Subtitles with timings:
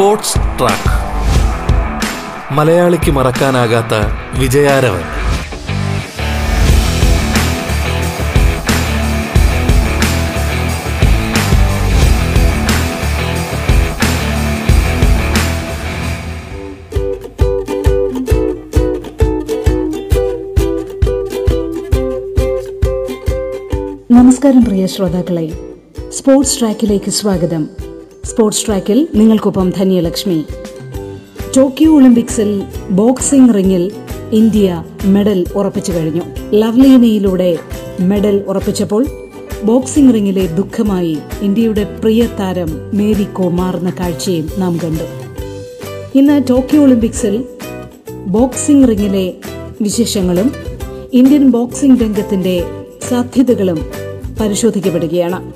[0.00, 0.92] Sports track.
[2.52, 3.94] മലയാളിക്ക് മറക്കാനാകാത്ത
[4.38, 5.00] വിജയാരവൻ.
[24.10, 25.52] നമസ്കാരം പ്രിയ ശ്രോതാക്കളെ.
[26.10, 27.79] സ്പോർട്സ് ട്രാക്കിലേക്ക് സ്വാഗതം.
[28.24, 30.44] സ്പോർട്സ് ട്രാക്കിൽ നിങ്ങൾക്കൊപ്പം ധന്യലക്ഷ്മി.
[31.56, 33.92] ടോക്കിയോ ഒളിമ്പിക്സിൽ ബോക്സിംഗ് റിംഗിൽ
[34.32, 36.22] ഇന്ത്യ മെഡൽ ഉറപ്പിച്ചു കഴിഞ്ഞു.
[36.52, 37.58] ലവ്ലീനയിലൂടെ
[38.00, 39.06] മെഡൽ ഉറപ്പിച്ചപ്പോൾ
[39.64, 45.04] ബോക്സിംഗ് റിംഗിലെ ദുഃഖമായി ഇന്ത്യയുടെ പ്രിയ താരം മേരി കോ മാറുന്ന കാഴ്ചയും നാം കണ്ടു.
[46.18, 47.44] ഇന്ന് ടോക്കിയോ ഒളിമ്പിക്സിൽ
[48.26, 49.34] ബോക്സിംഗ് റിംഗിലെ
[49.80, 50.52] വിശേഷങ്ങളും
[51.12, 52.64] ഇന്ത്യൻ ബോക്സിംഗ് രംഗത്തിന്റെ
[53.08, 53.86] സാധ്യതകളും
[54.40, 55.52] പരിശോധിക്കപ്പെടുകയാണ്.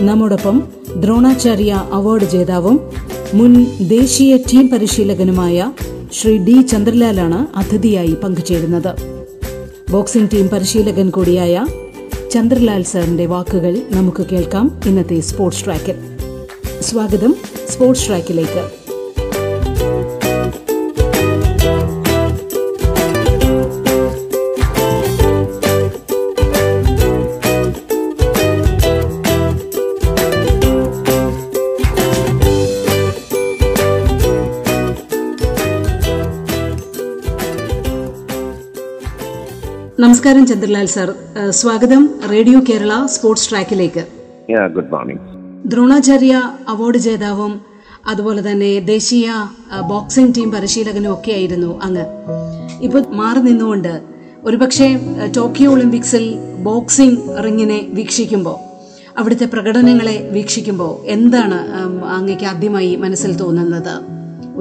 [0.00, 2.80] നമ്മോടൊപ്പം ദ്രോണാചാര്യ അവാർഡ് ജേതാവും
[3.34, 5.72] മുൻ ദേശീയ ടീം പരിശീലകനുമായ
[6.12, 8.94] ശ്രീ ഡി ചന്ദ്രലാലാണ് അതിഥിയായി പങ്കുചേരുന്നത്.
[9.90, 11.66] ബോക്സിംഗ് ടീം പരിശീലകൻ കൂടിയായ
[12.30, 14.80] ചന്ദ്രലാൽ സാറിന്റെ വാക്കുകൾ നമുക്ക് കേൾക്കാം.
[14.86, 15.94] ഇന്നത്തെ സ്പോർട്സ് ട്രാക്കിൽ.
[16.80, 17.36] സ്വാഗതം
[17.68, 18.83] സ്പോർട്സ് ട്രാക്കിലേക്ക്.
[40.24, 41.08] നമസ്കാരം ചന്ദ്രലാൽ സർ.
[41.56, 44.02] സ്വാഗതം റേഡിയോ കേരള സ്പോർട്സ് ട്രാക്കിലേക്ക്.
[44.76, 45.20] Good morning.
[45.72, 46.34] ദ്രോണാചാര്യ
[46.72, 47.52] അവാർഡ് ജേതാവും
[48.12, 49.26] അതുപോലെ തന്നെ ദേശീയ
[49.90, 52.06] ബോക്സിംഗ് ടീം പരിശീലകനും ഒക്കെ ആയിരുന്നു അങ്ങ്.
[52.86, 53.92] ഇപ്പൊ മാറി നിന്നുകൊണ്ട്
[54.48, 54.88] ഒരുപക്ഷെ
[55.36, 56.26] ടോക്കിയോ ഒളിമ്പിക്സിൽ
[56.70, 58.58] ബോക്സിംഗ് റിങ്ങിനെ വീക്ഷിക്കുമ്പോൾ
[59.18, 63.94] അവിടുത്തെ പ്രകടനങ്ങളെ വീക്ഷിക്കുമ്പോൾ എന്താണ് അങ്ങക്ക് അങ്ങേക്ക് ആദ്യമായി മനസ്സിൽ തോന്നുന്നത്?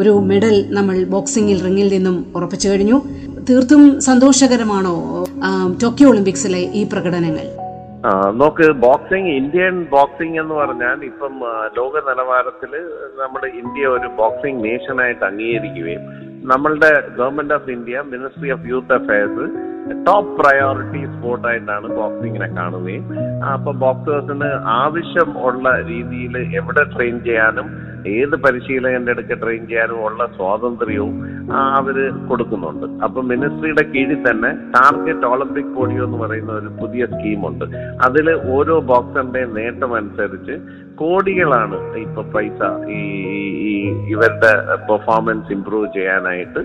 [0.01, 2.97] ഒരു മെഡൽ നമ്മൾ ബോക്സിംഗിൽ റിങ്ങിൽ നിന്നും ഉറപ്പിച്ചു കഴിഞ്ഞു.
[3.47, 4.95] തീർത്തും സന്തോഷകരമാണോ
[5.81, 7.45] ടോക്കിയോ ഒളിമ്പിക്സിലെ ഈ പ്രകടനങ്ങൾ?
[8.33, 11.33] നോക്ക് ബോക്സിംഗ് ഇന്ത്യൻ ബോക്സിംഗ് എന്ന് പറഞ്ഞാൽ ഇപ്പം
[11.77, 12.71] ലോക നിലവാരത്തിൽ
[13.19, 16.03] നമ്മുടെ ഇന്ത്യ ഒരു ബോക്സിംഗ് നേഷനായിട്ട് അംഗീകരിക്കുകയും
[16.45, 19.45] നമ്മളുടെ government of India ministry of youth affairs
[20.05, 23.05] top priority സ്പോർട്ടായിട്ടാണ് ബോക്സിങ്ങിനെ കാണുകയും
[23.53, 27.69] അപ്പൊ ബോക്സേഴ്സിന് ആവശ്യം ഉള്ള രീതിയിൽ എവിടെ ട്രെയിൻ ചെയ്യാനും
[28.07, 31.15] ഏത് പരിശീലകന്റെ അടുക്ക ട്രെയിൻ ചെയ്യാനും ഉള്ള സ്വാതന്ത്ര്യവും
[31.77, 31.97] അവർ
[32.29, 33.03] കൊടുക്കുന്നുണ്ട്.
[33.05, 37.65] അപ്പൊ മിനിസ്ട്രിയുടെ കീഴിൽ തന്നെ ടാർഗറ്റ് ഒളിമ്പിക് പോഡിയോ എന്ന് പറയുന്ന ഒരു പുതിയ സ്കീമുണ്ട്
[38.01, 40.55] അതിൽ ഓരോ ബോക്സറിന്റെയും നേട്ടം അനുസരിച്ച്
[40.95, 43.01] കോടികളാണ് ഇപ്പൊ പൈസ ഈ
[44.13, 44.51] ഇവരുടെ
[44.89, 46.61] പെർഫോമൻസ് ഇംപ്രൂവ് ചെയ്യാനായിട്ട്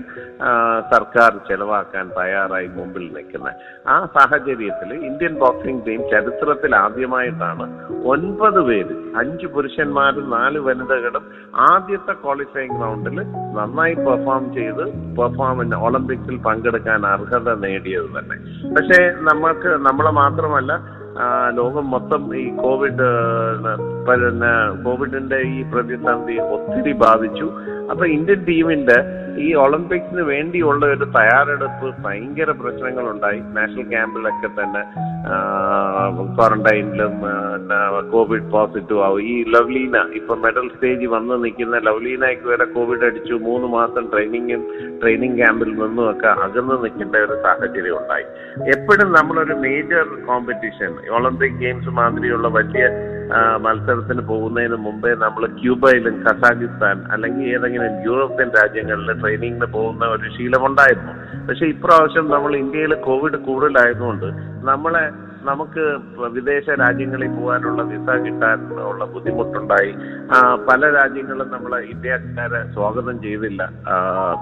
[0.93, 3.55] സർക്കാർ ചെലവാക്കാൻ തയ്യാറായി മുമ്പിൽ നിൽക്കുന്നത്
[3.87, 7.65] ആ സാഹചര്യത്തിൽ ഇന്ത്യൻ ബോക്സിംഗ് ടീം ചരിത്രത്തിൽ ആദ്യമായിട്ടാണ്
[8.03, 11.25] ഒൻപത് പേര് അഞ്ച് പുരുഷന്മാരും നാല് വനിതകളും
[11.55, 13.17] ആദ്യത്തെ ക്വാളിഫയിങ് റൗണ്ടിൽ
[13.55, 14.83] നന്നായി പെർഫോം ചെയ്ത്
[15.17, 18.37] പെർഫോമൻസ് ഒളിമ്പിക്സിൽ പങ്കെടുക്കാൻ അർഹത നേടിയത് തന്നെ.
[18.75, 20.98] പക്ഷേ നമ്മൾക്ക് നമ്മളെ മാത്രമല്ല
[21.57, 23.07] ലോകം മൊത്തം ഈ കോവിഡ്
[24.07, 24.51] പിന്നെ
[24.83, 27.47] കോവിഡിന്റെ ഈ പ്രതിസന്ധി ഒത്തിരി ബാധിച്ചു.
[27.91, 28.97] അപ്പൊ ഇന്ത്യൻ ടീമിന്റെ
[29.43, 34.81] ഈ ഒളിമ്പിക്സിന് വേണ്ടിയുള്ള ഒരു തയ്യാറെടുപ്പ് ഭയങ്കര പ്രശ്നങ്ങൾ ഉണ്ടായി നാഷണൽ ക്യാമ്പിലൊക്കെ തന്നെ
[36.35, 37.13] ക്വാറന്റൈനിലും
[38.11, 39.21] കോവിഡ് പോസിറ്റീവ് ആവും.
[39.21, 43.33] ഈ ലവ്ലീന ഇപ്പൊ മെഡൽ സ്റ്റേജ് വന്ന് നിൽക്കുന്ന ലവ്ലീനയ്ക്ക് വരെ കോവിഡ് അടിച്ചു.
[43.47, 44.63] മൂന്ന് മാസം ട്രെയിനിങ്ങും
[45.01, 48.27] ട്രെയിനിങ് ക്യാമ്പിൽ നിന്നും ഒക്കെ അകന്ന് നിൽക്കേണ്ട ഒരു സാഹചര്യം ഉണ്ടായി.
[48.75, 52.83] എപ്പോഴും നമ്മളൊരു മേജർ കോമ്പറ്റീഷൻ ഒളിമ്പിക് ഗെയിംസ് മാതിരിയുള്ള വലിയ
[53.63, 61.13] മത്സരത്തിന് പോകുന്നതിന് മുമ്പേ നമ്മൾ ക്യൂബയിലും കസാഖിസ്ഥാൻ അല്ലെങ്കിൽ ഏതെങ്കിലും യൂറോപ്യൻ രാജ്യങ്ങളിൽ ട്രെയിനിങ്ങിന് പോകുന്ന ഒരു ശീലമുണ്ടായിരുന്നു.
[61.47, 64.25] പക്ഷെ ഇപ്രാവശ്യം നമ്മൾ ഇന്ത്യയിൽ കോവിഡ് കൂടുതലായതുകൊണ്ട്
[64.69, 65.03] നമ്മളെ
[65.49, 65.83] നമുക്ക്
[66.35, 68.57] വിദേശ രാജ്യങ്ങളിൽ പോകാനുള്ള വിസ കിട്ടാൻ
[68.89, 69.93] ഉള്ള ബുദ്ധിമുട്ടുണ്ടായി.
[70.69, 73.61] പല രാജ്യങ്ങളും നമ്മളെ ഇന്ത്യക്കാരെ സ്വാഗതം ചെയ്തില്ല.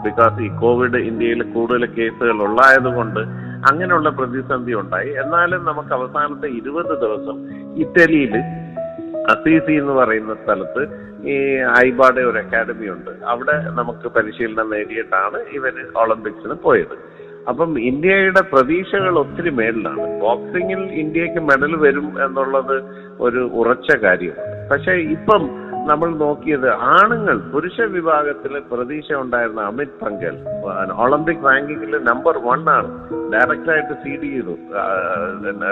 [0.05, 5.09] ബിക്കോസ് ഈ കോവിഡ് ഇന്ത്യയിൽ കൂടുതൽ കേസുകൾ ഉള്ളായതുകൊണ്ട് അങ്ങനെയുള്ള പ്രതിസന്ധി ഉണ്ടായി.
[5.09, 7.37] എന്നാലും നമുക്ക് അവസാനത്തെ ഇരുപത് ദിവസം
[7.75, 8.37] ഇറ്റലിയിൽ
[9.31, 11.57] അസീസി എന്ന് പറയുന്ന സ്ഥലത്ത് ഈ
[11.87, 13.11] ഐബാടെ ഒരു അക്കാഡമി ഉണ്ട്.
[13.25, 17.17] അവിടെ നമുക്ക് പരിശീലനം നേടിയിട്ടാണ് ഇവർ ഒളിമ്പിക്സിന് പോയത്.
[17.49, 22.83] അപ്പം ഇന്ത്യയുടെ പ്രതീക്ഷകൾ ഒത്തിരി മേളിലാണ് ബോക്സിങ്ങിൽ ഇന്ത്യയ്ക്ക് മെഡൽ വരും എന്നുള്ളത്
[23.19, 24.69] ഒരു ഉറച്ച കാര്യമാണ്.
[24.69, 30.35] പക്ഷെ ഇപ്പം നമ്മൾ നോക്കിയത് ആണുങ്ങൾ പുരുഷ വിഭാഗത്തിൽ പ്രതീക്ഷ ഉണ്ടായിരുന്ന അമിത് പങ്കൽ.
[30.95, 33.09] ഒളിമ്പിക് റാങ്കിങ്ങിൽ നമ്പർ വൺ ആണ്.
[33.33, 34.55] ഡയറക്റ്റ് ആയിട്ട് സീഡ് ചെയ്തു.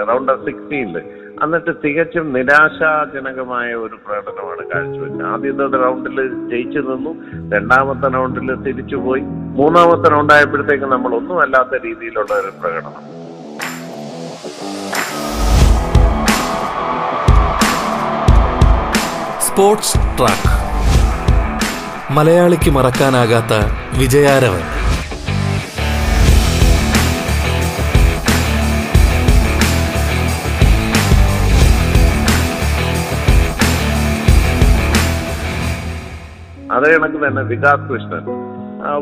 [0.08, 0.98] റൗണ്ട് ഓഫ് സിക്സ്റ്റീനിൽ
[1.42, 5.26] എന്നിട്ട് തികച്ചും നിരാശാജനകമായ ഒരു പ്രകടനമാണ് കാഴ്ചവെച്ചത്.
[5.26, 7.12] ആദ്യത്തെ റൗണ്ടിൽ ജയിച്ചു നിന്നു.
[7.56, 9.22] രണ്ടാമത്തെ റൗണ്ടിൽ തിരിച്ചുപോയി.
[9.60, 13.25] മൂന്നാമത്തെ റൗണ്ട് ആയപ്പോഴത്തേക്ക് നമ്മൾ ഒന്നും അല്ലാത്ത രീതിയിലുള്ള ഒരു പ്രകടനം.
[19.56, 20.48] Sports track.
[22.12, 23.52] മലയാളിക്ക് മറക്കാനാകാത്ത
[23.98, 24.60] വിജയാരവൻ.
[36.72, 38.24] അതേ കണക്ക് തന്നെ വികാസ് കൃഷ്ണൻ.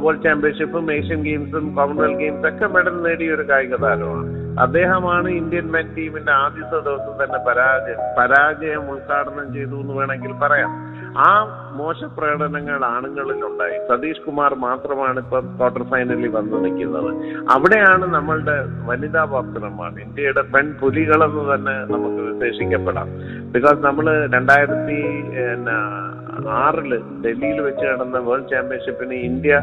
[0.03, 5.87] വേൾഡ് ചാമ്പ്യൻഷിപ്പും ഏഷ്യൻ ഗെയിംസും കോമൺവെൽത്ത് ഗെയിംസ് ഒക്കെ മെഡൽ നേടിയ ഒരു കായിക താരമാണ് അദ്ദേഹമാണ് ഇന്ത്യൻ മെൻ
[5.97, 10.73] ടീമിന്റെ ആദ്യത്തെ ദിവസം തന്നെ പരാജയം പരാജയം ഉദ്ഘാടനം ചെയ്തു എന്ന് വേണമെങ്കിൽ പറയാം.
[11.19, 11.29] ആ
[11.73, 17.11] മോശ പ്രകടനങ്ങൾ ആണുങ്ങളിൽ ഉണ്ടായി സതീഷ് കുമാർ മാത്രമാണ് ഇപ്പൊ ക്വാർട്ടർ ഫൈനലിൽ വന്നു നിൽക്കുന്നത്.
[17.55, 23.11] അവിടെയാണ് നമ്മളുടെ വനിതാ ബോക്സർമാർ ഇന്ത്യയുടെ പെൺ പുലികളെന്ന് തന്നെ നമുക്ക് വിശേഷിക്കപ്പെടാം
[23.53, 25.01] ബിക്കോസ് നമ്മൾ രണ്ടായിരത്തി
[26.49, 29.61] ആറിൽ ഡൽഹിയിൽ വെച്ച് നടന്ന വേൾഡ് ചാമ്പ്യൻഷിപ്പിന് ഇന്ത്യ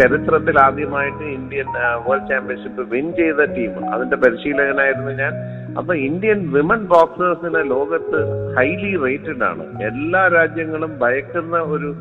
[0.00, 1.66] ചരിത്രത്തിൽ ആദ്യമായിട്ട് ഇന്ത്യൻ
[2.08, 3.94] വേൾഡ് ചാമ്പ്യൻഷിപ്പ് വിൻ ചെയ്ത ടീം.
[3.94, 5.32] അതിന്റെ പരിശീലകനായിരുന്നു ഞാൻ.
[5.78, 8.20] അപ്പൊ ഇന്ത്യൻ വിമൻ ബോക്സേഴ്സിനെ ലോകത്ത്
[8.56, 9.82] ഹൈലി റേറ്റഡ് ആണ്.
[9.82, 11.94] എല്ലാ രാജ്യങ്ങളും ഭയക്കുന്ന ഒരു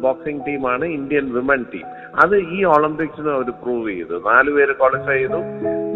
[0.00, 1.86] ബോക്സിംഗ് ടീമാണ് ഇന്ത്യൻ വിമൻ ടീം.
[2.24, 4.22] അത് ഈ ഒളിമ്പിക്സിന് അവർ പ്രൂവ് ചെയ്തു.
[4.26, 5.40] നാലുപേര് ക്വാളിഫൈ ചെയ്തു.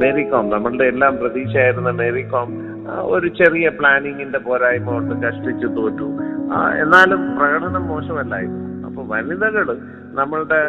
[0.00, 6.08] മേരി കോം നമ്മളുടെ എല്ലാം പ്രതീക്ഷയായിരുന്ന മേരി കോം ഒരു ചെറിയ പ്ലാനിങ്ങിന്റെ പോരായ്മ കൊണ്ട് കഷ്ടിച്ചു തോറ്റു.
[6.82, 8.86] എന്നാലും പ്രകടനം മോശമല്ലായിരുന്നു.
[8.86, 9.78] അപ്പൊ വനിതകൾ
[10.12, 10.60] നമ്മളുടെ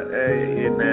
[0.55, 0.91] പിന്നെ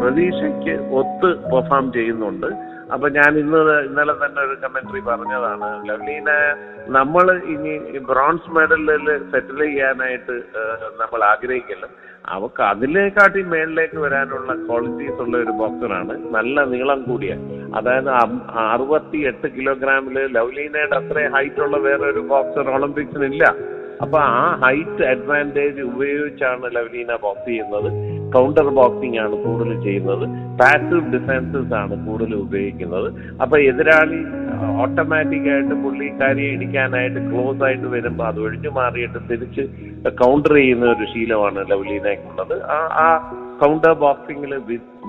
[0.00, 2.46] പ്രതീക്ഷയ്ക്ക് ഒത്ത് പെർഫോം ചെയ്യുന്നുണ്ട്.
[2.94, 5.68] അപ്പൊ ഞാൻ ഇന്ന് ഇന്നലെ തന്നെ ഒരു കമന്ററി പറഞ്ഞതാണ്.
[5.88, 6.30] ലവ്ലീന
[6.96, 7.72] നമ്മൾ ഇനി
[8.10, 10.36] ബ്രോൺസ് മെഡലിൽ സെറ്റിൽ ചെയ്യാനായിട്ട്
[11.00, 11.86] നമ്മൾ ആഗ്രഹിക്കില്ല
[12.36, 17.34] അവക്ക് അതിലേക്കാട്ടി മേളിലേക്ക് വരാനുള്ള ക്വാളിറ്റീസ് ഉള്ള ഒരു ബോക്സറാണ് നല്ല നീളം കൂടിയ.
[17.78, 18.10] അതായത്
[18.74, 23.44] അറുപത്തി എട്ട് കിലോഗ്രാമിൽ ലവ്ലീനയുടെ അത്രയും ഹൈറ്റ് ഉള്ള വേറൊരു ബോക്സർ ഒളിമ്പിക്സിനില്ല
[24.04, 27.90] അപ്പൊ ആ ഹൈറ്റ് അഡ്വാന്റേജ് ഉപയോഗിച്ചാണ് ലവ്ലീന ബോക്സ് ചെയ്യുന്നത്.
[28.34, 30.24] കൗണ്ടർ ബോക്സിംഗ് ആണ് കൂടുതൽ ചെയ്യുന്നത്.
[30.60, 33.08] പാസീവ് ഡിഫൻസസ് ആണ് കൂടുതൽ ഉപയോഗിക്കുന്നത്.
[33.42, 34.20] അപ്പൊ എതിരാളി
[34.84, 39.64] ഓട്ടോമാറ്റിക് ആയിട്ട് പുള്ളിക്കാരിയെ ഇടിക്കാനായിട്ട് ക്ലോസ് ആയിട്ട് വരുമ്പോൾ അത് ഒഴിഞ്ഞു മാറിയിട്ട് തിരിച്ച്
[40.22, 42.56] കൗണ്ടർ ചെയ്യുന്ന ഒരു ശീലമാണ് ലവ്ലീനയ്ക്കുള്ളത്
[43.04, 43.06] ആ
[43.62, 44.54] കൗണ്ടർ ബോക്സിംഗിൽ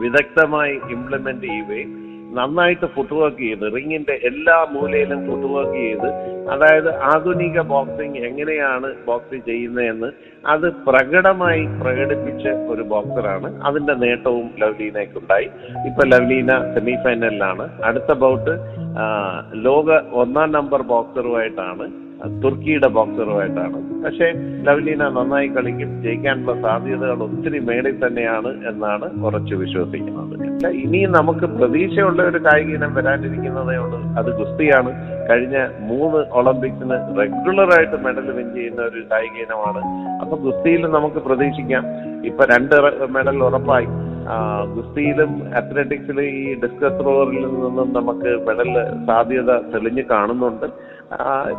[0.03, 1.89] വിദഗ്ധമായി ഇംപ്ലിമെന്റ് ചെയ്യുകയും
[2.33, 6.09] നന്നായിട്ട് ഫുട് വർക്ക് ചെയ്ത് റിങ്ങിന്റെ എല്ലാ മൂലയിലും ഫുട് വർക്ക് ചെയ്ത്
[6.51, 10.09] അതായത് ആധുനിക ബോക്സിംഗ് എങ്ങനെയാണ് ബോക്സിംഗ് ചെയ്യുന്നതെന്ന്
[10.43, 15.47] അത് പ്രകടമായി പ്രകടിപ്പിച്ച ഒരു ബോക്സറാണ് അതിന്റെ നേട്ടവും ലവ്ലീനയ്ക്കുണ്ടായി.
[15.87, 18.53] ഇപ്പൊ ലവ്ലീന സെമി ഫൈനലിലാണ് അടുത്ത ബൗട്ട്
[19.53, 21.87] ലോക ഒന്നാം നമ്പർ ബോക്സറുമായിട്ടാണ്
[22.25, 24.03] തുർക്കിയുടെ ബോക്സറുമായിട്ടാണ്.
[24.03, 24.33] പക്ഷേ
[24.63, 30.33] ലവ്ലീന നന്നായി കളിക്കും ജയിക്കാനുള്ള സാധ്യതകൾ ഒത്തിരി മേളിൽ തന്നെയാണ് എന്നാണ് ഉറച്ചു വിശ്വസിക്കുന്നത്.
[30.67, 34.01] ഇനി ഇനിയും നമുക്ക് പ്രതീക്ഷയുള്ള ഒരു കായിക ഇനം വരാനിരിക്കുന്നതേ ഉള്ളൂ.
[34.17, 34.91] അത് ഗുസ്തിയാണ്.
[35.29, 39.81] കഴിഞ്ഞ മൂന്ന് ഒളിമ്പിക്സിന് റെഗുലർ ആയിട്ട് മെഡൽ വിൻ ചെയ്യുന്ന ഒരു കായിക ഇനമാണ്.
[40.21, 41.85] അപ്പൊ ഗുസ്തിയിൽ നമുക്ക് പ്രതീക്ഷിക്കാം.
[42.25, 42.75] ഇപ്പൊ രണ്ട്
[43.09, 43.87] മെഡൽ ഉറപ്പായി.
[44.75, 48.73] ഗുസ്തിയിലും അത്ലറ്റിക്സിലും ഈ ഡിസ്കസ് ത്രോറിൽ നിന്നും നമുക്ക് മെഡൽ
[49.07, 50.98] സാധ്യത തെളിഞ്ഞു കാണുന്നുണ്ട്.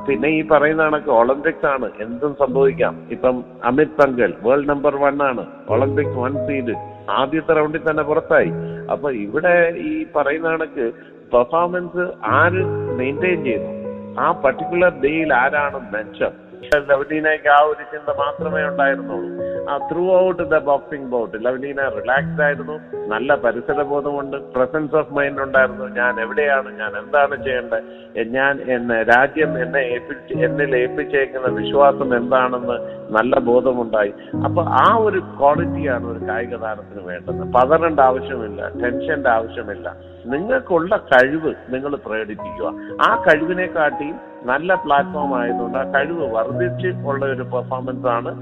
[0.09, 1.91] പിന്നെ ഈ പറയുന്ന കണക്ക് ഒളിമ്പിക്സ് ആണ്.
[2.01, 2.95] എന്തും സംഭവിക്കാം.
[3.11, 5.47] ഇപ്പം Amit Panghal world number one ആണ്.
[5.69, 6.75] ഒളിമ്പിക്സ് വൺ സീഡ്
[7.11, 8.53] ആദ്യത്തെ റൗണ്ടിൽ തന്നെ പുറത്തായി.
[8.93, 9.55] അപ്പൊ ഇവിടെ
[9.91, 10.87] ഈ പറയുന്ന കണക്ക്
[11.33, 12.63] പെർഫോമൻസ് ആര്
[12.99, 13.73] മെയിന്റെയിൻ ചെയ്യുന്നു?
[14.21, 16.33] ആ പർട്ടിക്കുലർ ഡേയിൽ ആരാണ് മെച്ചം
[16.65, 19.51] ലവ്ലീനയ്ക്ക് ആ ഒരു ചിന്ത മാത്രമേ ഉണ്ടായിരുന്നുള്ളൂ.
[19.71, 22.81] ആ throughout the boxing bout Lovlina relaxed ആയിരുന്നു.
[23.09, 25.85] നല്ല പരിസര ബോധമുണ്ട് പ്രസൻസ് ഓഫ് മൈൻഡ് ഉണ്ടായിരുന്നു.
[25.85, 28.21] ഞാൻ എവിടെയാണ് ഞാൻ എന്താണ് ചെയ്യേണ്ടത്?
[28.29, 34.13] ഞാൻ എന്നെ രാജ്യം എന്നെ ഏൽപ്പിച്ച് എന്നിൽ ഏൽപ്പിച്ചേക്കുന്ന വിശ്വാസം എന്താണെന്ന് നല്ല ബോധമുണ്ടായി.
[34.45, 37.53] അപ്പൊ ആ ഒരു ക്വാളിറ്റിയാണ് ഒരു കായിക താരത്തിന് വേണ്ടത്.
[37.53, 39.97] പതറേണ്ട ആവശ്യമില്ല ടെൻഷന്റെ ആവശ്യമില്ല.
[40.33, 42.73] നിങ്ങൾക്കുള്ള കഴിവ് നിങ്ങൾ പ്രകടിപ്പിക്കുക.
[43.09, 44.17] ആ കഴിവിനെ കാട്ടിയും
[44.51, 48.33] നല്ല പ്ലാറ്റ്ഫോം ആയതുകൊണ്ട് ആ കഴിവ് വർദ്ധിച്ച് ഉള്ള ഒരു പെർഫോമൻസ് ആണ്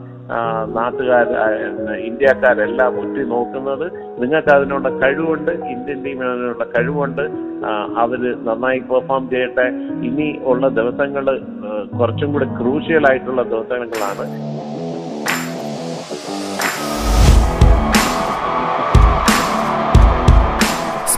[0.77, 1.29] നാട്ടുകാർ
[2.09, 3.85] ഇന്ത്യക്കാരെല്ലാം ഉറ്റി നോക്കുന്നത്.
[4.23, 7.25] നിങ്ങൾക്ക് അതിനുള്ള കഴിവുണ്ട് ഇന്ത്യൻ ടീമിന് അതിനുള്ള കഴിവുണ്ട്.
[8.03, 9.67] അവർ നന്നായി പെർഫോം ചെയ്യട്ടെ.
[10.09, 11.25] ഇനി ഉള്ള ദിവസങ്ങൾ
[12.01, 14.27] കുറച്ചും കൂടി ക്രൂഷ്യൽ ആയിട്ടുള്ള ദിവസങ്ങളാണ്.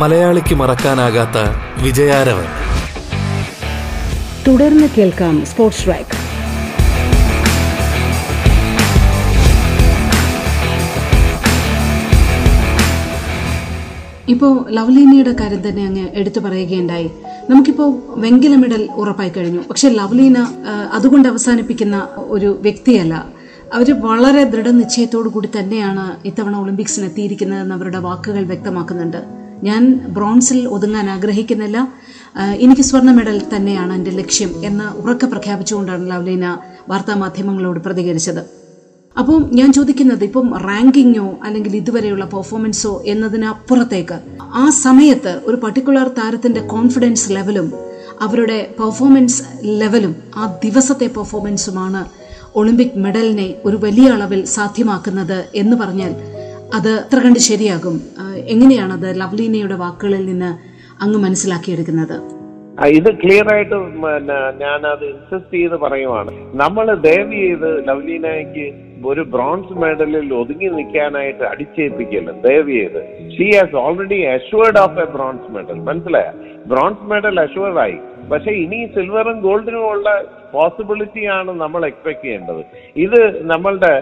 [0.00, 1.38] മലയാളിക്ക് മറക്കാനാകാത്ത
[1.82, 2.46] വിജയാരവൻ.
[4.46, 6.16] തുടർന്ന് കേൾക്കാം സ്പോർട്സ് ട്രാക്ക്
[14.30, 17.10] ഇപ്പോൾ ലവ്ലീനയുടെ കാര്യം തന്നെ അങ്ങ് എടുത്തു പറയുകയുണ്ടായി.
[17.50, 17.90] നമുക്കിപ്പോൾ
[18.20, 19.60] വെങ്കല മെഡൽ ഉറപ്പായി കഴിഞ്ഞു.
[19.70, 20.38] പക്ഷെ ലവ്ലീന
[20.92, 23.26] അതുകൊണ്ട് അവസാനിപ്പിക്കുന്ന ഒരു വ്യക്തിയല്ല.
[23.74, 29.39] അവർ വളരെ ദൃഢനിശ്ചയത്തോടു കൂടി തന്നെയാണ് ഇത്തവണ ഒളിമ്പിക്സിന് എത്തിയിരിക്കുന്നതെന്ന് അവരുടെ വാക്കുകൾ വ്യക്തമാക്കുന്നുണ്ട്.
[29.62, 29.82] ഞാൻ
[30.16, 31.78] ബ്രോൺസിൽ ഒതുങ്ങാൻ ആഗ്രഹിക്കുന്നില്ല.
[32.64, 36.46] എനിക്ക് സ്വർണ മെഡൽ തന്നെയാണ് എന്റെ ലക്ഷ്യം എന്ന് ഉറക്കെ പ്രഖ്യാപിച്ചുകൊണ്ടാണ് ലവ്ലീന
[36.88, 38.42] വാർത്താമാധ്യമങ്ങളോട് പ്രതികരിച്ചത്.
[39.16, 44.16] അപ്പം ഞാൻ ചോദിക്കുന്നത് ഇപ്പം റാങ്കിങ്ങോ അല്ലെങ്കിൽ ഇതുവരെയുള്ള പെർഫോമൻസോ എന്നതിനപ്പുറത്തേക്ക്
[44.54, 47.68] ആ സമയത്ത് ഒരു പർട്ടിക്കുലർ താരത്തിന്റെ കോൺഫിഡൻസ് ലെവലും
[48.20, 49.42] അവരുടെ പെർഫോമൻസ്
[49.80, 52.02] ലെവലും ആ ദിവസത്തെ പെർഫോമൻസുമാണ്
[52.54, 56.14] ഒളിമ്പിക് മെഡലിനെ ഒരു വലിയ അളവിൽ സാധ്യമാക്കുന്നത് എന്ന് പറഞ്ഞാൽ
[56.74, 57.96] അത് എത്ര കണ്ട് ശരിയാകും.
[58.18, 60.50] എങ്ങനെയാണ് എങ്ങനെയാണത് ലവ്ലീനയുടെ വാക്കുകളിൽ നിന്ന്
[61.02, 62.16] അങ്ങ് മനസ്സിലാക്കിയെടുക്കുന്നത്?
[62.98, 66.30] ഇത് ക്ലിയർ ആയിട്ട് പിന്നെ ഞാനത് ഇൻസിസ്റ്റ് ചെയ്ത് പറയുവാണ്.
[66.62, 68.66] നമ്മൾ ദയവ് ചെയ്ത് ലവ്ലീനയ്ക്ക്
[69.06, 73.00] ഒരു ബ്രോൺസ് മെഡലിൽ ഒതുങ്ങി നിൽക്കാനായിട്ട് അടിച്ചേൽപ്പിക്കല്ലോ ദയവ് ചെയ്ത്.
[73.34, 76.30] She has already assured of a bronze medal മനസ്സിലായ?
[76.66, 77.98] ബ്രോൺസ് മെഡൽ അഷ്വേർഡ് ആയി.
[78.32, 80.08] പക്ഷെ ഇനി സിൽവറും ഗോൾഡിനും ഉള്ള
[80.54, 82.62] പോസിബിലിറ്റി ആണ് നമ്മൾ എക്സ്പെക്ട് ചെയ്യേണ്ടത്.
[82.96, 83.20] ഇത്
[83.52, 83.92] നമ്മളുടെ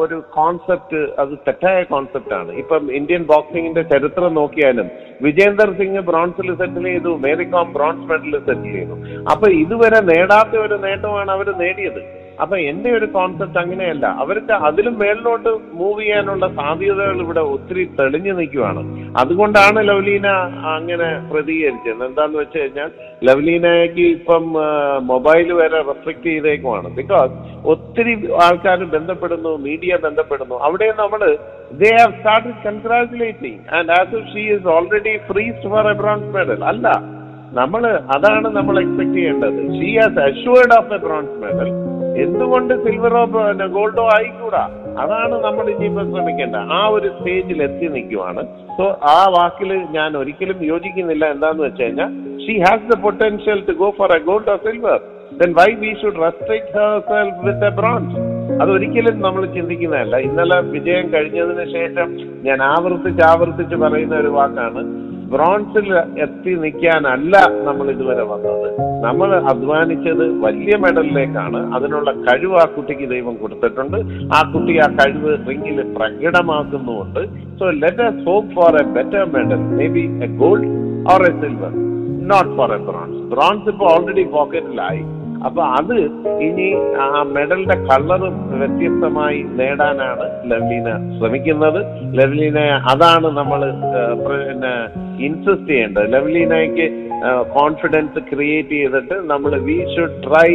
[0.00, 2.50] ഒരു കോൺസെപ്റ്റ് അത് തെറ്റായ കോൺസെപ്റ്റ് ആണ്.
[2.62, 4.88] ഇപ്പം ഇന്ത്യൻ ബോക്സിംഗിന്റെ ചരിത്രം നോക്കിയാലും
[5.26, 8.96] വിജേന്ദർ സിംഗ് ബ്രോൺസിൽ സെറ്റിൽ ചെയ്തു മേരികോം ബ്രോൺസ് മെഡലിൽ സെറ്റിൽ ചെയ്തു.
[9.32, 12.02] അപ്പൊ ഇതുവരെ നേടാത്ത ഒരു നേട്ടമാണ് അവർ നേടിയത്.
[12.42, 14.06] അപ്പൊ എന്റെ ഒരു കോൺസെപ്റ്റ് അങ്ങനെയല്ല.
[14.22, 18.82] അവർക്ക് അതിലും മേളിലോട്ട് മൂവ് ചെയ്യാനുള്ള സാധ്യതകൾ ഇവിടെ ഒത്തിരി തെളിഞ്ഞു നിൽക്കുവാണ്.
[19.22, 20.28] അതുകൊണ്ടാണ് ലവ്ലീന
[20.76, 22.02] അങ്ങനെ പ്രതികരിച്ചത്.
[22.08, 22.90] എന്താന്ന് വെച്ച് കഴിഞ്ഞാൽ
[23.28, 24.44] ലവ്ലീനയ്ക്ക് ഇപ്പം
[25.12, 27.32] മൊബൈൽ വരെ റെസ്ട്രിക്ട് ചെയ്തേക്കുമാണ് ബിക്കോസ്
[27.74, 28.14] ഒത്തിരി
[28.46, 30.58] ആൾക്കാർ ബന്ധപ്പെടുന്നു മീഡിയ ബന്ധപ്പെടുന്നു.
[30.68, 31.22] അവിടെ നമ്മൾ
[31.82, 36.88] they have started congratulating and as she is already freezed for a bronze medal അല്ല
[37.58, 37.82] നമ്മൾ
[38.14, 39.60] അതാണ് നമ്മൾ എക്സ്പെക്ട് ചെയ്യേണ്ടത്.
[39.76, 41.68] She has assured of a bronze medal
[42.24, 43.22] എന്തുകൊണ്ട് സിൽവറോ
[43.76, 44.62] ഗോൾഡോ ആയിക്കൂടാ?
[45.02, 46.56] അതാണ് നമ്മൾ ഇനിയിപ്പോ ശ്രമിക്കേണ്ട.
[46.78, 48.42] ആ ഒരു സ്റ്റേജിൽ എത്തി നിൽക്കുവാണ്.
[48.78, 51.24] സോ ആ വാക്കിൽ ഞാൻ ഒരിക്കലും യോജിക്കുന്നില്ല.
[51.34, 52.12] എന്താന്ന് വെച്ച് കഴിഞ്ഞാൽ
[52.44, 55.00] she has the potential to go for a gold or silver
[55.42, 58.16] then why we should restrict herself with a bronze
[58.62, 60.16] അതൊരിക്കലും നമ്മൾ ചിന്തിക്കുന്നതല്ല.
[60.28, 62.08] ഇന്നലെ വിജയം കഴിഞ്ഞതിന് ശേഷം
[62.48, 64.82] ഞാൻ ആവർത്തിച്ച് ആവർത്തിച്ച് പറയുന്ന ഒരു വാക്കാണ്
[65.32, 65.88] ബ്രോൺസിൽ
[66.24, 67.34] എത്തി നിൽക്കാനല്ല
[67.66, 68.68] നമ്മൾ ഇതുവരെ വന്നത്.
[69.04, 71.60] നമ്മൾ അധ്വാനിച്ചത് വലിയ മെഡലിലേക്കാണ്.
[71.76, 73.98] അതിനുള്ള കഴിവ് ആ കുട്ടിക്ക് ദൈവം കൊടുത്തിട്ടുണ്ട്.
[74.38, 77.22] ആ കുട്ടി ആ കഴിവ് റിങ്ങിൽ പ്രകടമാക്കുന്നുമുണ്ട്.
[77.60, 77.70] So
[78.08, 79.62] let's hope for a better medal
[79.96, 80.68] maybe a gold
[81.14, 81.72] or a silver
[82.32, 85.02] not for a bronze bronze ഇപ്പോൾ ഓൾറെഡി പോക്കറ്റിലായി
[85.46, 85.94] അപ്പൊ അത്
[86.46, 86.66] ഇനി
[87.04, 87.06] ആ
[87.36, 88.22] മെഡലിന്റെ കളർ
[88.60, 91.80] വ്യത്യസ്തമായി നേടാനാണ് ലവ്ലീന ശ്രമിക്കുന്നത്.
[92.18, 92.58] ലവ്ലീന
[92.92, 93.60] അതാണ് നമ്മൾ
[94.26, 94.74] പിന്നെ
[95.28, 96.08] ഇൻസിസ്റ്റ് ചെയ്യേണ്ടത്.
[96.16, 96.88] ലവ്ലീനയ്ക്ക്
[97.56, 100.50] കോൺഫിഡൻസ് ക്രിയേറ്റ് ചെയ്തിട്ട് നമ്മൾ we should try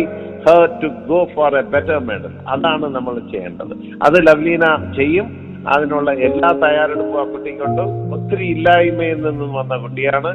[0.46, 3.74] her to go for a better medal അതാണ് നമ്മൾ ചെയ്യേണ്ടത്.
[4.08, 4.66] അത് ലവ്ലീന
[5.00, 5.28] ചെയ്യും.
[5.74, 7.82] അതിനുള്ള എല്ലാ തയ്യാറെടുപ്പും ആ കുട്ടിക്കുണ്ട്
[8.16, 10.32] ഒത്തിരി ഇല്ലായ്മയിൽ നിന്നും വന്ന കുട്ടിയാണ്.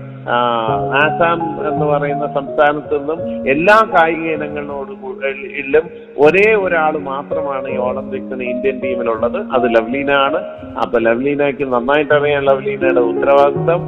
[1.02, 4.92] ആസാം എന്ന് പറയുന്ന സംസ്ഥാനത്തു നിന്നും എല്ലാ കായിക ഇനങ്ങളോട്
[5.60, 5.86] ഇല്ലും
[6.18, 9.36] ഒരേ ഒരാൾ മാത്രമാണ് ഈ ഒളിമ്പിക്സിന് ഇന്ത്യൻ ടീമിലുള്ളത്.
[9.36, 10.40] അത് ലവ്ലീന ആണ്
[10.82, 13.82] അപ്പൊ ലവ്ലീനയ്ക്ക് നന്നായിട്ട് അറിയാം ലവ്ലീനയുടെ ഉത്തരവാദിത്തം.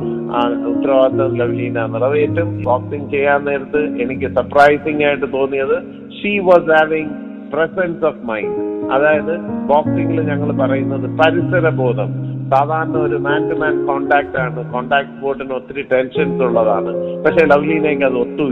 [0.72, 2.62] ഉത്തരവാദിത്തം ലവ്ലീന നിറവേറ്റും.
[2.62, 5.76] ബോക്സിംഗ് ചെയ്യാൻ നേരത്ത് എനിക്ക് സർപ്രൈസിംഗ് ആയിട്ട് തോന്നിയത്
[6.18, 7.14] she was having
[7.52, 8.58] presence of mind
[8.92, 9.34] അതായത്
[9.68, 12.10] ബോക്സിംഗിൽ ഞങ്ങൾ പറയുന്നത് പരിസര ബോധം
[12.50, 14.72] സാധാരണ ഒരു മാൻ ടു മാൻ കോണ്ടാക്ട് ആണ്.
[14.72, 16.90] കോണ്ടാക്ട് ബോർഡിന് ഒത്തിരി ടെൻഷൻസ് ഉള്ളതാണ്.
[17.24, 18.48] പക്ഷെ ലവ്ലീനയ്ക്ക് അത് ഒട്ടും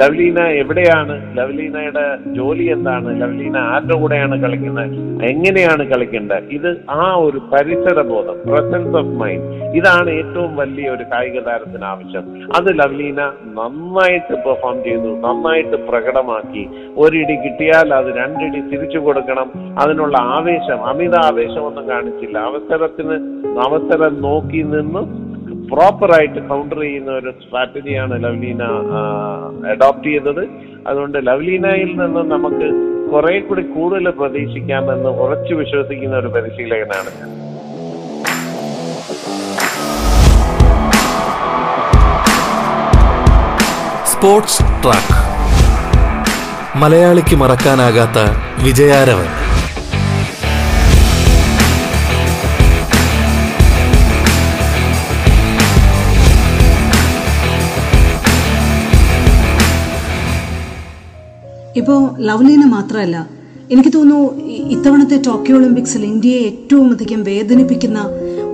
[0.00, 1.38] ലവ്ലീന എവിടെയാണ്?
[1.38, 3.20] ലവ്ലീനയുടെ ജോലി എന്താണ്?
[3.20, 5.22] ലവ്ലീന ആരുടെ കൂടെയാണ് കളിക്കുന്നത്?
[5.24, 6.44] എങ്ങനെയാണ് കളിക്കേണ്ടത്?
[6.50, 9.44] ഇത് ആ ഒരു പരിസര ബോധം പ്രസൻസ് ഓഫ് മൈൻഡ്
[9.76, 12.24] ഇതാണ് ഏറ്റവും വലിയ ഒരു കായിക താരത്തിന് ആവശ്യം.
[12.56, 16.68] അത് ലവ്ലീന നന്നായിട്ട് പെർഫോം ചെയ്തു നന്നായിട്ട് പ്രകടമാക്കി.
[16.96, 19.50] ഒരിടി കിട്ടിയാൽ അത് രണ്ടിടി തിരിച്ചു കൊടുക്കണം.
[19.78, 22.38] അതിനുള്ള ആവേശം അമിത ആവേശം ഒന്നും കാണിച്ചില്ല.
[22.38, 23.16] അവസരത്തിന്
[23.66, 25.27] അവസരം നോക്കി നിന്ന്
[25.72, 28.62] പ്രോപ്പറായിട്ട് കൗണ്ടർ ചെയ്യുന്ന ഒരു സ്ട്രാറ്റജിയാണ് ലവ്ലീന
[29.70, 30.42] അഡോപ്റ്റ് ചെയ്തത്
[30.86, 32.68] അതുകൊണ്ട് ലവ്ലീനയിൽ നിന്ന് നമുക്ക്
[33.12, 37.30] കുറെ കൂടി കൂടുതൽ പ്രതീക്ഷിക്കാമെന്ന് ഉറച്ചു വിശ്വസിക്കുന്ന ഒരു പരിശീലകനാണ് ഞാൻ.
[44.04, 45.16] സ്പോർട്സ് ട്രാക്ക്
[46.78, 48.18] മലയാളിക്ക് മറക്കാനാകാത്ത
[48.64, 49.28] വിജയാരവൻ.
[61.80, 63.16] ഇപ്പോൾ ലവ്ലീന മാത്രമല്ല
[63.74, 64.20] എനിക്ക് തോന്നുന്നു
[64.74, 67.98] ഇത്തവണത്തെ ടോക്കിയോ ഒളിമ്പിക്സിൽ ഇന്ത്യയെ ഏറ്റവും അധികം വേദനിപ്പിക്കുന്ന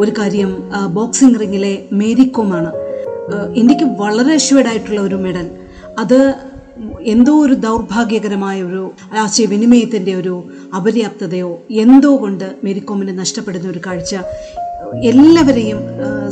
[0.02, 0.50] ഒരു കാര്യം
[0.96, 3.52] ബോക്സിംഗ് റിങ്ങിലെ മേരിക്കോമാണ് കോമാണ്.
[3.60, 4.36] ഇന്ത്യയ്ക്ക് വളരെ
[4.72, 5.46] ആയിട്ടുള്ള ഒരു മെഡൽ.
[5.98, 6.18] അത്
[7.12, 8.82] എന്തോ ഒരു ദൗർഭാഗ്യകരമായ ഒരു
[9.24, 10.34] ആശയവിനിമയത്തിന്റെ ഒരു
[10.78, 11.50] അപര്യാപ്തതയോ
[11.84, 14.14] എന്തോ കൊണ്ട് മേരിക്കോമിന് നഷ്ടപ്പെടുന്ന ഒരു കാഴ്ച
[15.10, 15.80] എല്ലാവരെയും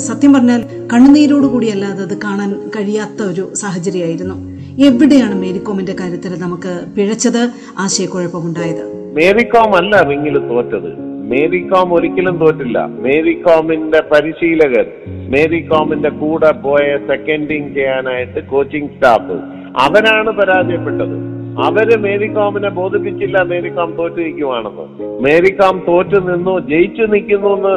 [0.08, 4.36] സത്യം പറഞ്ഞാൽ കണ്ണുനീരോടുകൂടി അല്ലാതെ അത് കാണാൻ കഴിയാത്ത ഒരു സാഹചര്യമായിരുന്നു.
[4.80, 7.50] എവിടെയാണ് മേരിക്കോമിന്റെ കാര്യത്തിൽ നമുക്ക് പിഴച്ചത്?
[7.78, 9.12] ആശയക്കുഴപ്പമുണ്ടായത്.
[9.14, 11.00] മേരികോം അല്ല റിങ്ങിൽ തോറ്റത്.
[11.00, 12.84] മേരികോം ഒരിക്കലും തോറ്റില്ല.
[12.84, 14.84] മേരികോമിന്റെ പരിശീലകൻ
[15.30, 19.32] മേരികോമിന്റെ കൂടെ പോയ സെക്കൻഡിങ് ചെയ്യാനായിട്ട് കോച്ചിങ് സ്റ്റാഫ്
[19.80, 21.31] അവനാണ് പരാജയപ്പെട്ടത്.
[21.60, 24.84] അവർ മേരികോമിനെ ബോധിപ്പിച്ചില്ല മേരികോം തോറ്റു നിൽക്കുവാണെന്ന്.
[25.24, 27.72] മേരികോം തോറ്റു നിന്നു ജയിച്ചു നിൽക്കുന്നു എന്ന്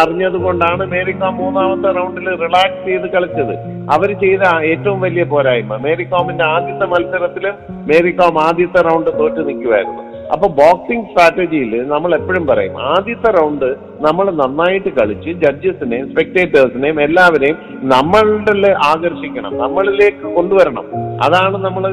[0.00, 3.54] അറിഞ്ഞതുകൊണ്ടാണ് അറിഞ്ഞത് കൊണ്ടാണ് മൂന്നാമത്തെ റൗണ്ടിൽ റിലാക്സ് ചെയ്ത് കളിച്ചത്.
[3.94, 7.54] അവർ ചെയ്ത ഏറ്റവും വലിയ പോരായ്മ മേരികോമിന്റെ ആദ്യത്തെ മത്സരത്തിലും
[7.90, 13.68] മേരികോം ആദ്യത്തെ റൗണ്ട് തോറ്റു നിൽക്കുമായിരുന്നു അപ്പൊ ബോക്സിംഗ് സ്ട്രാറ്റജിയിൽ നമ്മൾ എപ്പോഴും പറയും ആദ്യത്തെ റൗണ്ട്
[14.06, 17.56] നമ്മൾ നന്നായിട്ട് കളിച്ച് ജഡ്ജസിനെയും സ്പെക്ടേറ്റേഴ്സിനെയും എല്ലാവരെയും
[17.94, 20.86] നമ്മളുടെ ആകർഷിക്കണം നമ്മളിലേക്ക് കൊണ്ടുവരണം.
[21.26, 21.84] അതാണ് നമ്മൾ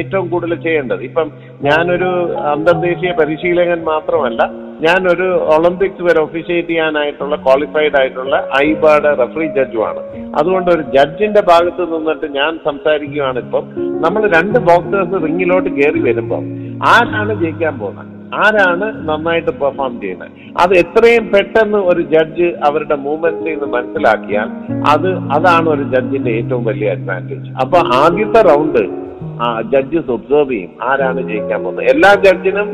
[0.00, 1.02] ഏറ്റവും കൂടുതൽ ചെയ്യേണ്ടത്.
[1.10, 1.28] ഇപ്പം
[1.68, 2.10] ഞാനൊരു
[2.54, 4.42] അന്തർദേശീയ പരിശീലകൻ മാത്രമല്ല
[4.84, 10.00] ഞാനൊരു ഒളിമ്പിക്സ് വരെ ഒഫീഷ്യേറ്റ് ചെയ്യാനായിട്ടുള്ള ക്വാളിഫൈഡ് ആയിട്ടുള്ള ഐബാഡ് റഫറി ജഡ്ജുമാണ്
[10.38, 13.64] അതുകൊണ്ട് ഒരു ജഡ്ജിന്റെ ഭാഗത്ത് നിന്നിട്ട് ഞാൻ സംസാരിക്കുകയാണ് ഇപ്പം.
[14.04, 16.42] നമ്മൾ രണ്ട് ബോക്സേഴ്സ് റിങ്ങിലോട്ട് കയറി വരുമ്പോൾ
[16.94, 18.08] ആരാണ് ജയിക്കാൻ പോകുന്നത്?
[18.42, 20.32] ആരാണ് നന്നായിട്ട് പെർഫോം ചെയ്യുന്നത്?
[20.62, 24.48] അത് എത്രയും പെട്ടെന്ന് ഒരു ജഡ്ജ് അവരുടെ മൂവ്മെന്റ്സിൽ നിന്ന് മനസ്സിലാക്കിയാൽ
[24.92, 28.82] അത് അതാണ് ഒരു ജഡ്ജിന്റെ ഏറ്റവും വലിയ അഡ്വാന്റേജ് അപ്പൊ ആദ്യത്തെ റൗണ്ട്
[29.72, 31.86] ജഡ്ജസ് ഒബ്സർവ് ചെയ്യും ആരാണ് ജയിക്കാൻ പോകുന്നത്.
[31.92, 32.68] എല്ലാ ജഡ്ജിനും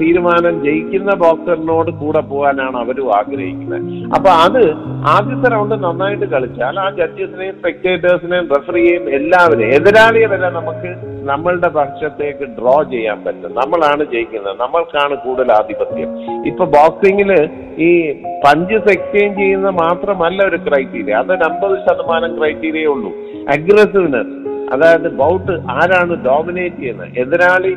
[0.00, 3.82] തീരുമാനം ജയിക്കുന്ന ബോക്സറിനോട് കൂടെ പോകാനാണ് അവരും ആഗ്രഹിക്കുന്നത്.
[4.14, 4.72] അപ്പൊ അത്
[5.06, 10.90] ആദ്യത്തെ റൗണ്ട് നന്നായിട്ട് കളിച്ചാൽ ആ ജഡ്ജസിനെയും സ്പെക്ടേറ്റേഴ്സിനെയും റെഫറിയെയും എല്ലാവരെയും എതിരാളിയെ വരെ നമുക്ക്
[11.28, 13.54] നമ്മളുടെ പക്ഷത്തേക്ക് ഡ്രോ ചെയ്യാൻ പറ്റും.
[13.54, 14.56] നമ്മളാണ് ജയിക്കുന്നത്.
[14.60, 16.10] നമ്മൾക്കാണ് കൂടുതൽ ആധിപത്യം.
[16.46, 18.12] ഇപ്പൊ ബോക്സിങ്ങിൽ ഈ
[18.46, 23.12] പഞ്ചസ് എക്സ്ചേഞ്ച് ചെയ്യുന്ന മാത്രമല്ല ഒരു ക്രൈറ്റീരിയ അതൊരു അമ്പത് ശതമാനം ക്രൈറ്റീരിയേ ഉള്ളൂ.
[23.48, 24.34] അഗ്രസീവ്നെസ്
[24.74, 27.08] അതായത് ബൗട്ട് ആരാണ് ഡോമിനേറ്റ് ചെയ്യുന്നത്?
[27.18, 27.76] എതിരാളി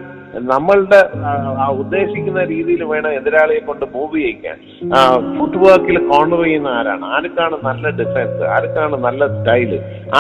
[0.51, 0.99] നമ്മളുടെ
[1.81, 4.57] ഉദ്ദേശിക്കുന്ന രീതിയിൽ വേണം എതിരാളിയെ കൊണ്ട് മൂവ് ചെയ്യിക്കാൻ.
[5.37, 7.05] ഫുട് വർക്കിൽ കോർണർ ചെയ്യുന്ന ആരാണ്?
[7.17, 9.71] ആർക്കാണ് നല്ല ഡിഫൻസ് ആർക്കാണ് നല്ല സ്റ്റൈൽ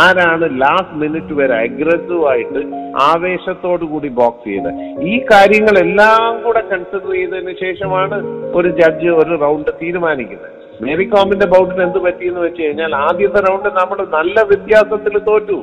[0.03, 2.63] ആരാണ് ലാസ്റ്റ് മിനിറ്റ് വരെ അഗ്രസീവ് ആയിട്ട്
[3.09, 8.19] ആവേശത്തോടു കൂടി ബോക്സ് ചെയ്യുന്നത് ഈ കാര്യങ്ങളെല്ലാം കൂടെ കൺസിഡർ ചെയ്തതിന് ശേഷമാണ്
[8.59, 10.53] ഒരു ജഡ്ജ് ഒരു റൗണ്ട് തീരുമാനിക്കുന്നത്.
[10.83, 15.57] മേരി കോമിന്റെ ബൗട്ടിന് എന്ത് പറ്റിയെന്ന് വെച്ച് കഴിഞ്ഞാൽ ആദ്യത്തെ റൗണ്ട് നമ്മൾ നല്ല വ്യത്യാസത്തിൽ തോറ്റു.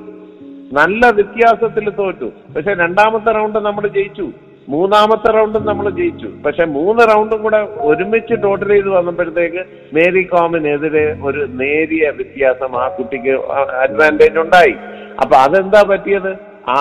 [0.79, 2.29] നല്ല വ്യത്യാസത്തിൽ തോറ്റു.
[2.57, 4.27] പക്ഷെ രണ്ടാമത്തെ റൗണ്ട് നമ്മൾ ജയിച്ചു.
[4.69, 6.29] മൂന്നാമത്തെ റൗണ്ടും നമ്മൾ ജയിച്ചു.
[6.47, 7.59] പക്ഷെ മൂന്ന് റൗണ്ടും കൂടെ
[7.89, 13.35] ഒരുമിച്ച് ടോട്ടൽ ചെയ്ത് വന്നപ്പോഴത്തേക്ക് മേരി കോമിനെതിരെ ഒരു നേരിയ വ്യത്യാസം ആ കുട്ടിക്ക്
[13.83, 14.75] അഡ്വാന്റേജ് ഉണ്ടായി.
[15.23, 16.33] അപ്പൊ അതെന്താ പറ്റിയത്?
[16.69, 16.77] ആ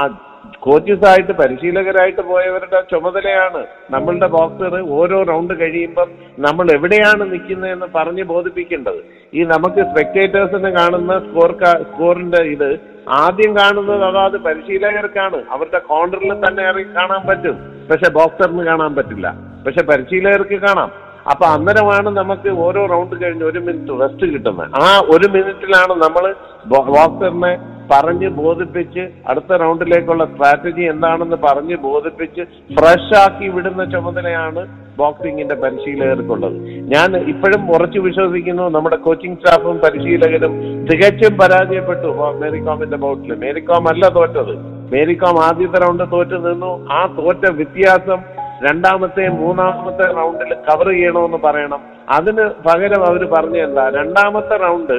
[0.60, 9.04] കോച്ചസ് ആയിട്ട് പരിശീലകരായിട്ട് പോയവരുടെ ചുമതലയാണ് നമ്മളുടെ ബോക്സർ ഓരോ റൗണ്ട് കഴിയുമ്പം നമ്മൾ എവിടെയാണ് നിൽക്കുന്നതെന്ന് പറഞ്ഞ് ബോധിപ്പിക്കേണ്ടത്.
[9.34, 15.44] ഈ നമുക്ക് സ്പെക്ടേറ്റേഴ്സിന് കാണുന്ന സ്കോർ സ്കോറിന്റെ ഇത് ആദ്യം കാണുന്നത് അതാത് പരിശീലകർക്കാണ്.
[15.52, 17.58] അവരുടെ കോർണറിൽ തന്നെ ഇറങ്ങി കാണാൻ പറ്റും.
[17.92, 19.34] പക്ഷെ ബോക്സറിന് കാണാൻ പറ്റില്ല.
[19.68, 21.03] പക്ഷെ പരിശീലകർക്ക് കാണാം.
[21.32, 24.72] അപ്പൊ അന്നേരമാണ് നമുക്ക് ഓരോ റൗണ്ട് കഴിഞ്ഞ് ഒരു മിനിറ്റ് റെസ്റ്റ് കിട്ടുന്നത്.
[24.82, 26.26] ആ ഒരു മിനിറ്റിലാണ് നമ്മൾ
[26.72, 27.54] ബോക്സറിനെ
[27.92, 32.44] പറഞ്ഞ് ബോധിപ്പിച്ച് അടുത്ത റൗണ്ടിലേക്കുള്ള സ്ട്രാറ്റജി എന്താണെന്ന് പറഞ്ഞ് ബോധിപ്പിച്ച്
[32.78, 34.62] ഫ്രഷ് ആക്കി വിടുന്ന ചുമതലയാണ്
[34.98, 36.58] ബോക്സിംഗിന്റെ പരിശീലകർക്കുള്ളത്.
[36.94, 40.54] ഞാൻ ഇപ്പോഴും ഉറച്ചു വിശ്വസിക്കുന്നു നമ്മുടെ കോച്ചിങ് സ്റ്റാഫും പരിശീലകരും
[40.90, 42.12] തികച്ചും പരാജയപ്പെട്ടു.
[42.42, 44.54] മേരികോമിന്റെ ബൗട്ടിൽ മേരികോം അല്ല തോറ്റത്.
[44.94, 46.72] മേരികോം ആദ്യത്തെ റൗണ്ട് തോറ്റു നിന്നു.
[46.98, 48.22] ആ തോറ്റ വ്യത്യാസം
[48.66, 51.82] രണ്ടാമത്തെ മൂന്നാമത്തെ റൗണ്ടിൽ കവർ ചെയ്യണമെന്ന് പറയണം.
[52.10, 54.96] അതിന് പകരം അവർ പറഞ്ഞ എന്താ രണ്ടാമത്തെ റൗണ്ട്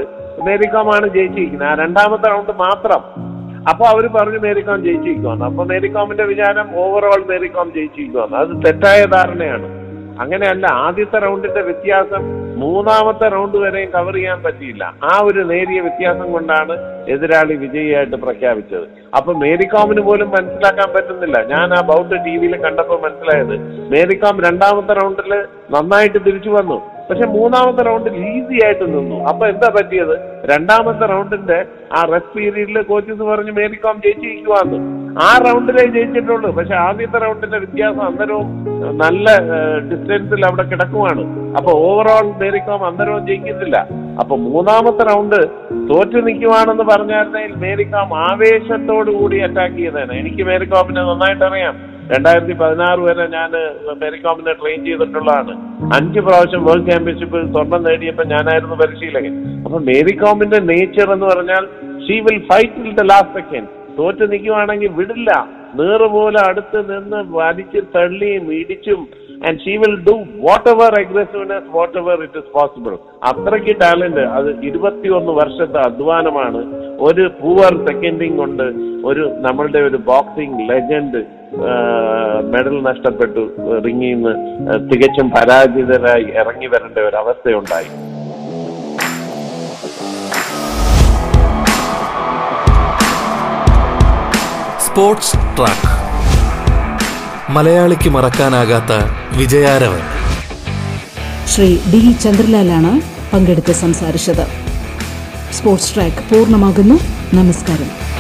[0.47, 1.69] മേരികോമാണ് ജയിച്ചിരിക്കുന്നത്.
[1.69, 3.03] ആ രണ്ടാമത്തെ റൗണ്ട് മാത്രം.
[3.71, 9.84] അപ്പൊ അവർ പറഞ്ഞു മേരികോം ജയിച്ചിരിക്കുവാണ് അപ്പൊ മേരികോമിന്റെ വിചാരം ഓവറോൾ മേരികോം ജയിച്ചിരിക്കുവാണ് അത് തെറ്റായ ധാരണയാണ്.
[10.21, 12.25] അങ്ങനെയല്ല ആദ്യത്തെ റൗണ്ടിന്റെ വ്യത്യാസം
[12.63, 14.95] മൂന്നാമത്തെ റൗണ്ട് വരെയും കവർ ചെയ്യാൻ പറ്റിയില്ല.
[15.03, 16.75] ആ ഒരു നേരിയ വ്യത്യാസം കൊണ്ടാണ്
[17.15, 18.87] എതിരാളി വിജയിയായിട്ട് പ്രഖ്യാപിച്ചത്.
[19.17, 21.39] അപ്പൊ മേരികോമിന് പോലും മനസ്സിലാക്കാൻ പറ്റുന്നില്ല.
[21.55, 23.55] ഞാൻ ആ ബൗട്ട് ടി വിയിൽ കണ്ടപ്പോൾ മനസ്സിലായത്
[23.93, 25.33] മേരികോം രണ്ടാമത്തെ റൗണ്ടിൽ
[25.71, 26.79] നന്നായിട്ട് തിരിച്ചു വന്നു.
[27.11, 29.17] പക്ഷെ മൂന്നാമത്തെ റൗണ്ടിൽ ഈസി ആയിട്ട് നിന്നു.
[29.31, 30.15] അപ്പൊ എന്താ പറ്റിയത്?
[30.53, 31.59] രണ്ടാമത്തെ റൗണ്ടിന്റെ
[31.99, 34.79] ആ റെസ്റ്റ് പീരീഡിൽ കോച്ചസ് പറഞ്ഞു മേരികോം ജയിച്ചിരിക്കുവാന്ന്.
[35.27, 36.51] ആ റൗണ്ടിലേ ജയിച്ചിട്ടുള്ളൂ.
[36.51, 38.49] പക്ഷെ ആദ്യത്തെ റൗണ്ടിന്റെ വ്യത്യാസം അന്നരവും
[39.03, 39.27] നല്ല
[39.91, 41.25] ഡിസ്റ്റൻസിൽ അവിടെ കിടക്കുവാണ്.
[41.57, 43.77] അപ്പൊ ഓവറോൾ മേരികോം അന്നരവും ജയിക്കുന്നില്ല
[44.21, 45.41] അപ്പൊ മൂന്നാമത്തെ റൗണ്ട്
[45.91, 53.25] തോറ്റു നിൽക്കുവാണെന്ന് പറഞ്ഞായിരുന്നെങ്കിൽ മേരികോം ആവേശത്തോടു കൂടി അറ്റാക്ക് ചെയ്തേനെ എനിക്ക് മേരികോമിനെ നന്നായിട്ട് അറിയാം രണ്ടായിരത്തി പതിനാറ് വരെ
[53.35, 53.53] ഞാൻ
[54.01, 55.53] മേരികോമിനെ ട്രെയിൻ ചെയ്തിട്ടുള്ളതാണ്.
[55.97, 59.35] അഞ്ച് പ്രാവശ്യം വേൾഡ് ചാമ്പ്യൻഷിപ്പിൽ സ്വർണം നേടിയപ്പോൾ ഞാനായിരുന്നു പരിശീലകൻ.
[59.65, 61.65] അപ്പൊ മേരികോമിന്റെ നേച്ചർ എന്ന് പറഞ്ഞാൽ
[62.07, 65.31] she will fight till the last second തോറ്റു നിൽക്കുവാണെങ്കിൽ വിടില്ല.
[65.81, 69.01] നേറ് പോലെ അടുത്ത് നിന്ന് വലിച്ച് തള്ളിയും ഇടിച്ചും
[69.49, 70.15] and she will do
[70.73, 71.69] whatever aggressiveness
[72.01, 72.95] whatever it is possible
[73.31, 76.61] അത്രയ്ക്ക് ടാലന്റ് അത് ഇരുപത്തിയൊന്ന് വർഷത്തെ അധ്വാനമാണ്.
[77.09, 78.67] ഒരു പൂവർ സെക്കൻഡിങ് കൊണ്ട്
[79.11, 81.23] ഒരു നമ്മളുടെ ഒരു ബോക്സിംഗ് ലെജൻഡ്
[82.55, 83.43] മെഡൽ നഷ്ടപ്പെട്ടു
[83.85, 84.33] റിങ്ങിൽ നിന്ന്
[84.91, 87.91] തികച്ചും പരാജിതരായി ഇറങ്ങി വരേണ്ട ഒരു അവസ്ഥയുണ്ടായി.
[94.87, 95.91] സ്പോർട്സ് ട്രാക്ക്
[97.49, 98.93] മലയാളിക്ക് മറക്കാനാകാത്ത
[99.37, 100.01] വിജയാരവൻ.
[101.47, 103.01] ശ്രീ ഡി ചന്ദ്രലാലാണ്
[103.33, 104.47] പങ്കെടുത്ത് സംസാരിച്ചത്.
[105.53, 106.95] സ്പോർട്സ് ട്രാക്ക് പൂർണമാകുന്നു.
[107.35, 108.14] നമസ്കാരം.